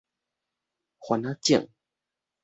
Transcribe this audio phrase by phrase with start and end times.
[1.07, 1.69] 番仔井